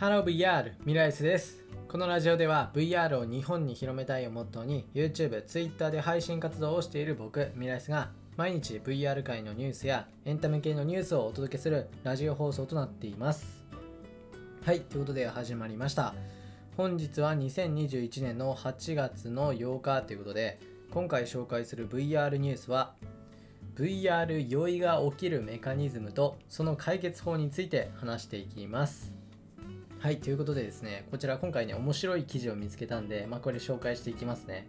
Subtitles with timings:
[0.00, 1.64] Hello VR ミライスです。
[1.88, 13.64] このラジオでは VR を日本に広めたいをモットーに YouTube、Twitter で配信活動をしている僕ミライスが毎日 VR 界のニュースやエンタメ系のニュースをお届けするラジオ放送となっています。
[14.64, 16.14] はいということで始まりました。
[16.76, 20.60] 本日は2021年の8月の8日ということで
[20.92, 22.94] 今回紹介する VR ニュースは
[23.74, 29.17] VR 酔いが起きるメカニズムとその解決法について話していきます。
[30.00, 34.68] はいということでですねこちら今回ね面白い記事を見つけたんでまあこれ紹介していきますね。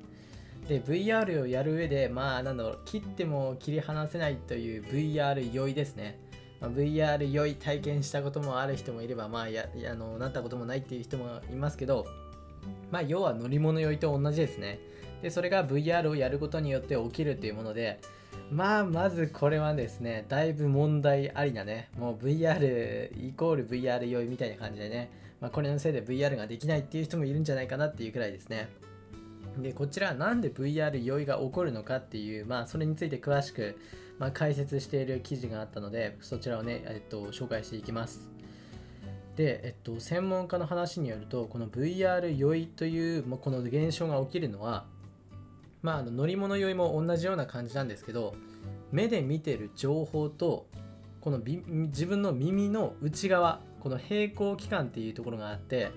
[0.67, 6.17] で VR をやる上でまあなんだろう切っても切り離せないという VR 酔いですね。
[6.59, 12.05] まあ、VR 酔い体験したこともある人もいれば、まあや、あのなったこともないっていう人もいますけど、
[12.91, 14.79] まあ、要は乗り物酔いと同じですね。
[15.21, 17.99] で、それが VR をやることによって起きるっていうもので、
[18.51, 28.69] まあ、まずこれはですね、だいぶ問題ありなね、もう VR イコール VR 酔いみたいな感じでね、まあ、これのせいで VR ができないっていう人もいるんじゃないかなっていうくらいですね。
[29.57, 33.77] で、こちらなんで VR 酔いが起こるのかっていう、まあ、それについて詳しく、
[34.17, 38.38] まあ、解説している記事があったので、そちらをね、えっと、紹介していきます。
[39.39, 44.83] で、えっと、専門家の話によると、この VR 酔いという、まあ、この現象が起きるのは、
[45.81, 48.35] まあ、あの乗り物酔いも同じような感じなんですけど、
[48.91, 50.67] 目で見てる情報と、
[51.21, 55.91] この自分の耳の内側、この平行器官っていうところがあって、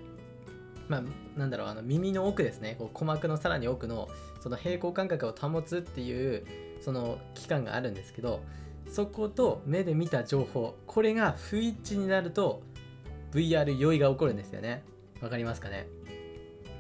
[0.87, 1.03] まあ、
[1.37, 4.09] なんだろう、あの耳の奥ですね、こう鼓膜のさらに奥の、
[4.41, 6.47] その平行感覚を保つっていう、
[6.81, 8.43] その期間があるんですけど
[8.91, 12.63] そこと目で見た情報これが不一致になると
[13.33, 14.83] VR 酔いが起こるんですよね。
[15.21, 15.87] わかりますかね？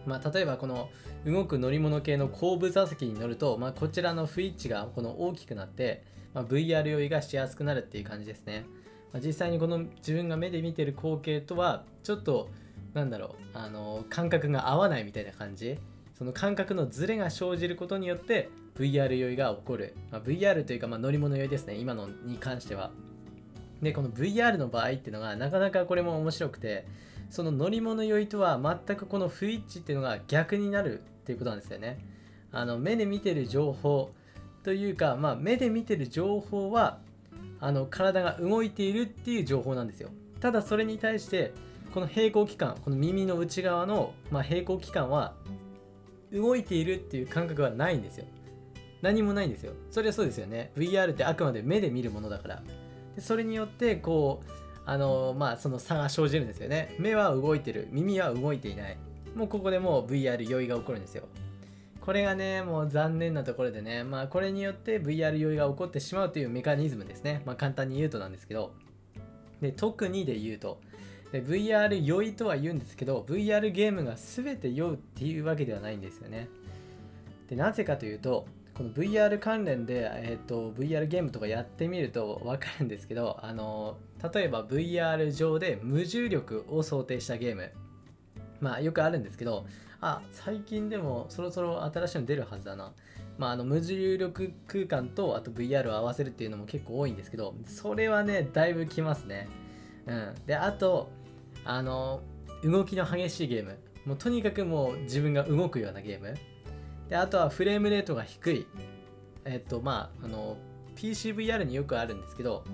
[0.06, 0.90] まあ、例えばこの
[1.24, 6.02] 動く乗り物系の後部座席に乗ると、まあ、こちらの不一致がこの大きくなって、
[6.34, 8.66] まあ、VR 酔いがしやすくなるっていう感じですね、
[9.12, 12.48] まあ、実際にこの自分が目で見てる光景とはちょっと
[12.94, 15.78] なんだろうあの感覚が合わないみたいな感じ。
[16.18, 21.74] その感覚のズレが生じることによって VR 酔いが起こる、まあ、VR というかま乗り物酔いですね。
[21.76, 22.90] 今のに関しては。
[23.82, 26.86] でこの VR の場合っていうのがなかなかこれも面白くて
[27.30, 31.98] その乗り物酔いとは全くこの不一致っていうのが逆になるっていうことなんですよね。
[32.52, 34.12] あの目で見てる情報
[34.62, 36.98] というか、まあ、目で見てる情報は
[37.60, 40.10] あの体が動いているっていう情報なんですよ。
[40.40, 41.52] ただそれに対して
[41.94, 45.34] この平行器官この耳の内側の、まあ、平行器官は
[46.32, 48.26] 動いているっていう感覚はないんですよ。
[49.00, 49.72] 何もないんですよ。
[49.90, 50.70] それはそうですよね。
[50.76, 52.62] VR ってあくまで目で見るものだから。
[53.14, 54.50] でそれによってこう
[54.84, 56.94] あのまあその差が生じるんですよね。
[56.98, 57.88] 目は動いてる。
[57.90, 58.96] 耳は動いていない。
[59.34, 61.24] もうここでもう VR 酔いが起こるんですよ。
[62.00, 67.42] これがねもう残念なところでねまあこれによって VR 酔いが起こってしまうというメカニズムですね。
[67.46, 68.72] まあ簡単に言うとなんですけど。
[69.60, 70.80] で特にで言うと。
[71.30, 76.48] で VR 酔いとは言うんですけど VR ゲームが全て酔うっていうわけではないんですよね。
[77.48, 83.98] でなぜかというとこの VR 関連で、えーと、VR ゲームとかやってみると分かるんですけどあの
[84.32, 87.70] 例えば VR 上で無重力を想定したゲーム。
[88.60, 89.66] まあよくあるんですけど
[90.00, 92.92] あ最近でもそろそろ新しいの出るはずだな。
[93.38, 99.48] まあ、あの無重力空間とあと VR を合わせるっていうのも結構多いんですけどそれはねだいぶきますね。
[100.06, 100.34] うん。
[100.46, 101.10] であと
[101.64, 102.22] あの
[102.64, 103.78] 動きの激しいゲーム。
[104.06, 106.34] もうとにかくもう自分が動くようなゲーム。
[107.08, 108.66] であとはフレームレートが低い。
[109.44, 110.56] えっとまああの
[110.96, 112.64] PCVR によくあるんですけど、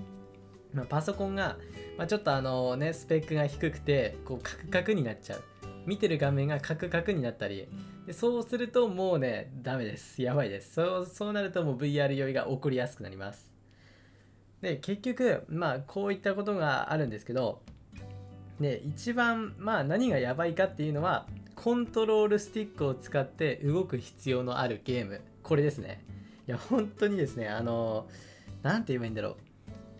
[0.73, 1.57] まあ、パソコンが、
[1.97, 5.43] まあ、ちょっとあのねスペックが低くてこうカクカクになっちゃう。
[5.85, 7.67] 見てる画面がカクカクになったり。
[8.05, 10.21] でそうするともうねダメです。
[10.21, 10.73] やばいです。
[10.73, 13.49] そうそうなるともう VR 酔いが起こりやすくなります。
[14.61, 17.61] で結局まあこういったことがあるんですけど
[18.59, 21.27] で一番まあ何がやばいかっていうのは
[21.61, 25.19] コントロールスティックを使って動く必要のあるゲーム。
[25.43, 26.01] これですね。
[26.47, 28.07] いや本当にですねあの
[28.63, 29.35] 何て言えばいいんだろう。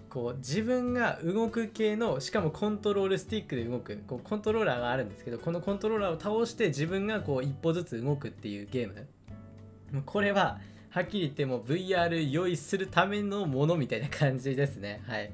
[0.10, 4.02] こう自分が動く系のしかもコントロールスティックで動く。
[4.08, 10.02] こうコントローラーがあるんですけどこのコントローラーを倒して自分がこう一歩ずつ動くっていうゲーム。
[10.06, 10.62] これは
[10.92, 15.02] はっきり言っても VR 用意するためのものみたいな感じですね。
[15.06, 15.30] はい。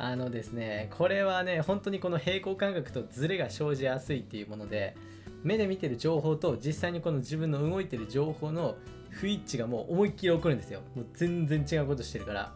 [0.00, 4.94] あのですねこれはね本当にこの平行感覚とズレが生じやすいっていうもので
[5.42, 8.76] 目で見てる情報と実際にこの自分の動いてる情報の
[9.10, 10.80] 不一致がもう思いっきり起こるんですよ。
[10.94, 12.52] もう全然違うことしてるから。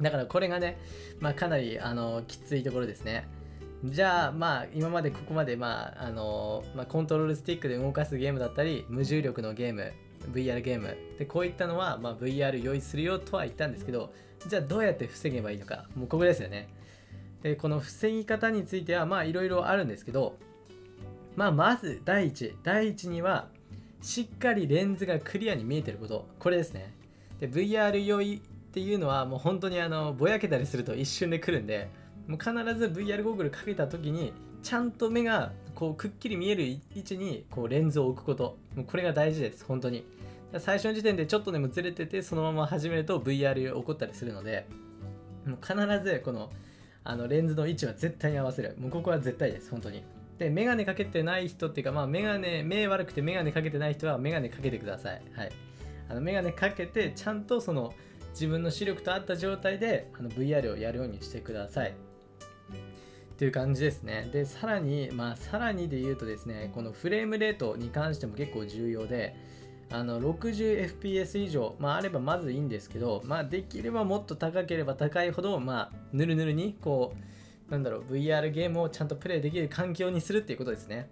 [0.00, 0.78] だからこれがね、
[1.20, 3.28] まあ、かなりあのきついところですね。
[3.84, 9.92] じゃあまあ今までここまでまああの、まあ、コントロールスティックで動かすゲームだったり無重力のゲーム
[10.32, 10.96] VR ゲーム。
[11.18, 14.12] でこういったのは、まあ、VR 用意するよとは言ったんですけど
[14.46, 15.86] じゃあどうやって防げばいいのか。
[15.94, 16.68] もうここですよね。
[17.42, 20.36] でこの防ぎ方についてはまあいろいろあるんですけど
[21.36, 23.48] まあまず第一第一には
[24.00, 26.26] しっかりレンズがクリアに見えてること。
[26.38, 26.92] これですね。
[27.40, 28.40] で VR 酔いっ
[28.72, 31.88] ていうのはもう本当にあのぼやけたりすると一瞬で来るんで
[32.26, 34.32] もう必ず VR ゴーグルかけた時に
[34.62, 38.56] ちゃんと目がこうくっきり見える位置にこうレンズを置くこと。
[38.74, 40.04] もうこれが大事です本当に。
[40.58, 44.66] 最初の時点でちょっとでもずれててそのまま始めると VR 起こったりするので
[45.46, 45.74] もう必
[46.04, 46.50] ずこの
[47.04, 48.76] あのレンズの位置は絶対に合わせる。
[48.78, 50.04] もうここは絶対です本当に。
[50.38, 55.22] でメガネかけてない人っていうかまあメガネ目悪くてメガネかけてない人はメガネかけてください。
[55.34, 55.52] はい。
[56.08, 57.94] あのメガネかけてちゃんとその
[58.32, 61.94] 自分の視力と合った状態であの VR をやるようにしてください。
[63.32, 64.28] っていう感じですね。
[64.32, 69.34] で、さらに、まあ、さらにで言うとですね、このフレームレートに関しても結構重要で、
[69.90, 77.18] あの 60fps 以上、まあ、あればまずいいんですけど、まあ、できればもっと高ければ高いほど、まあ、ぬるぬるに、こう、
[77.72, 81.08] なんだろう、VR ゲームをちゃんとプレイできる環境にするっていうことですね。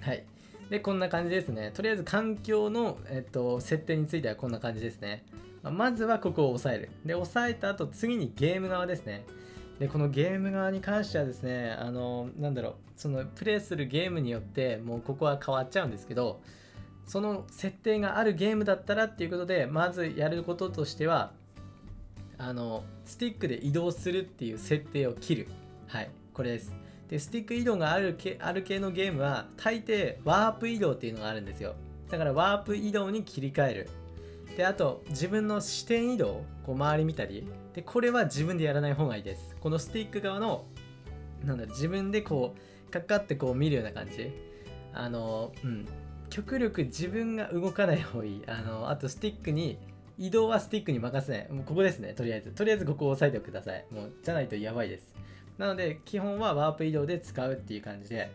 [0.00, 0.24] はい。
[0.70, 1.70] で、こんな感じですね。
[1.72, 5.24] とりあえず環境の、えっと、設定についてはこんな感じですね。
[5.62, 6.90] まずはここを押さえる。
[7.06, 9.24] で、押さえた後、次にゲーム側ですね。
[9.78, 16.40] でこのゲーム側に関してはですねあのなんだろうそのプレイするゲームによってもうここは変わっちゃうんですけど
[17.06, 21.32] その設定があるゲームだったらっていうことでまずやることとしては
[22.38, 25.48] あのスティックで移動するっていう設定を切る
[25.88, 26.74] はいこれです。
[27.08, 31.74] でスティック移動がある系ある系のゲームは大抵ワープ移動っていうのがあるんですよ。
[32.10, 33.88] だからワープ移動に切り替える。
[34.56, 37.48] であと自分の視点移動こう周り見たり。
[37.74, 39.56] でこれは自分でやらない方がいいです。
[39.60, 40.66] このスティック側の
[41.44, 42.54] なんだ自分でこ
[42.88, 44.30] うかかってこう見るような感じ。
[44.92, 45.86] あのうん。
[46.30, 48.42] 極力自分が動かない方がいい。
[48.46, 49.78] あのあとスティックに
[50.18, 51.48] 移動はスティックに任せない。
[51.50, 52.50] もうここですねとりあえず。
[52.50, 53.86] とりあえずここを押さえてください。
[53.90, 55.14] もうじゃないとやばいです。
[55.58, 58.30] なので基本はワープ移動で使うっていう感じで。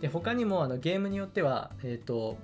[0.00, 2.36] で他にもあのゲームによってはえっ、ー、と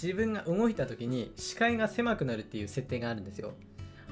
[0.00, 3.52] 自分が動いた時に視界が狭くなるっていう設定があるんですよ。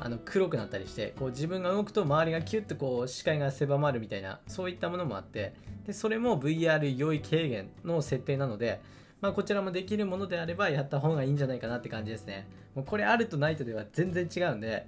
[0.01, 5.55] あの黒くなったりしてこう自分が動くと周りがキュッとこう視界が狭まるみたいなそういったものもあって。
[5.87, 8.83] でそれも VR 良い軽減の設定なので、
[9.23, 12.47] まあ、こちらもできるものであればやった方がいいんじゃないかなって感じですね。
[12.75, 14.87] もうこれあるとないとでは全然違うんで、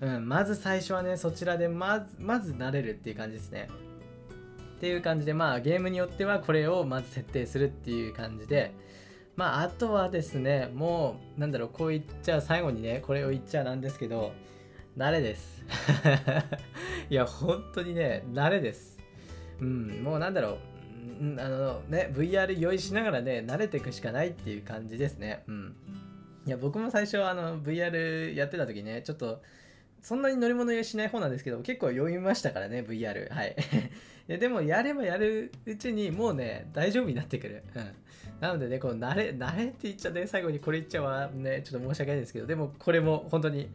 [0.00, 3.68] うん、まず最初はねそちらでまずまず慣れるっていう感じですね
[4.76, 8.72] っていう感じでまあゲームによってはこれをまず設定するっていう感じで
[9.40, 14.32] まあ、あとはですね、もう、なんだろう、こう言っちゃ最後にね、これを言っちゃなんですけど、
[14.98, 15.64] 慣れです。
[17.08, 18.98] いや、本当にね、慣れです。
[19.58, 20.58] うん、もうなんだろ
[21.22, 25.42] う、あのね、VR 用意しながらね、慣れていくしかないっていう感じですね。
[25.46, 25.74] うん。
[26.46, 29.40] いや、僕も最初、あの、VR やってた時ね、ちょっと、
[30.02, 33.32] そんなに乗り物用意しない方なんですけど、結構読みましたからね、VR。
[33.32, 33.56] はい。
[34.28, 37.62] いやでも、やればやるうちに、もうね、大丈夫になってくる。
[37.74, 37.84] うん。
[38.40, 43.68] なのでね、この慣れ、慣れって言っちゃね、最後にこれ言っちゃはね、ちょっと申し訳ないんですけど、でも、これも本当に、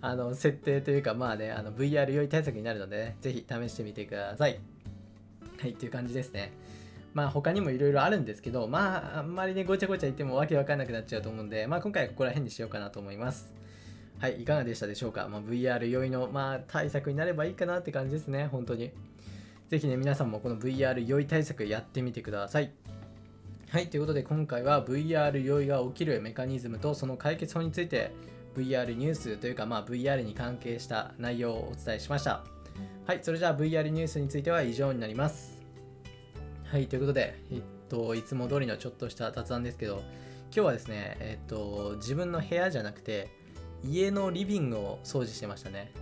[0.00, 4.58] あの、設定というか、まあね、あの、VR 用意対策になるので、ね、ぜひ試してみてください。
[5.58, 6.52] はい、っていう感じですね。
[7.14, 13.52] まあ他にもいろいろあるんですけど、まああんまりね、ごちゃごちゃ言ってもわけわかんなくなっちゃうと思うんで、まあ今回はここら辺にしようかなと思います。
[14.22, 18.92] はい、いかがでしたでしょうか、まあ、VR 酔いの、まあ、対策になればいいかなって感じですね、本当に。
[19.68, 22.70] ぜひね、皆さんもこの VR 酔い対策やってみてください。
[23.68, 28.12] はい、ということで今回は VR 酔いが起きるメカニズムとその解決法について
[28.56, 32.44] VR ニュースというか、まあ、VR に関係した内容をお伝えしました。
[33.06, 35.60] はい、それじゃあ VR ニュースについては以上になります。
[36.62, 40.04] はい、ということで、えっと、いつも通りのちょっとした雑談ですけど、
[40.44, 43.41] 今日はですね、えっと、自分の部屋じゃなくて、
[43.84, 45.92] 家のリビングを掃除してましたね。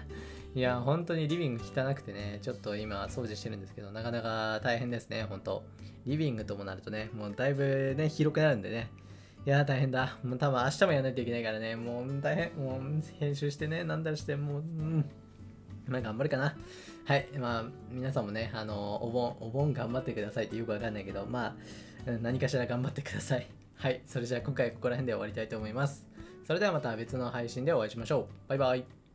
[0.54, 5.62] いや本当にリビング汚くてねちょっと今掃除してるんですけどなかなか大変ですね本当。
[6.06, 8.90] リビングともなるとねもうだいぶね広くなるんでね。
[9.44, 10.18] いや大変だ。
[10.24, 11.76] もう多分明日もやらないといけないからね。
[11.76, 15.10] もう大変もう編集してねなんだりしてもううん。
[15.86, 16.56] まあ頑張るかな。
[17.04, 21.56] はいまあ皆さんもねあのお盆お盆頑張ってくださいってよくわかんないけどま
[22.06, 23.46] あ何かしら頑張ってください。
[23.76, 26.06] はいそれじゃあ今回ここら辺で終わりたいと思います。
[26.46, 28.48] それではまた別の配信でお会いしましょう。
[28.48, 29.05] バイバイ。